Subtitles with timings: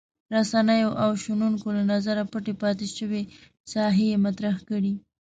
[0.35, 3.21] رسنیو او شنونکو له نظره پټې پاتې شوې
[3.71, 4.93] ساحې یې مطرح کړې.